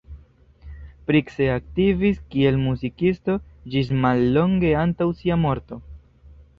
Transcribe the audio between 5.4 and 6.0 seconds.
morto.